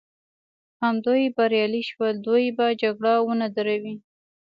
همدوی 0.83 1.23
بریالي 1.37 1.81
شول، 1.89 2.15
دوی 2.25 2.45
به 2.57 2.65
جګړه 2.81 3.13
ونه 3.21 3.47
دروي. 3.55 3.95